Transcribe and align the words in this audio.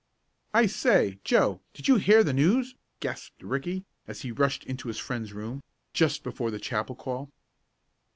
"I 0.51 0.65
say, 0.65 1.19
Joe, 1.23 1.61
did 1.75 1.87
you 1.87 1.97
hear 1.97 2.23
the 2.23 2.33
news?" 2.33 2.73
gasped 3.01 3.43
Ricky, 3.43 3.85
as 4.07 4.21
he 4.23 4.31
rushed 4.31 4.63
into 4.63 4.87
his 4.87 4.97
friend's 4.97 5.31
room, 5.31 5.61
just 5.93 6.23
before 6.23 6.49
the 6.49 6.57
chapel 6.57 6.95
call. 6.95 7.29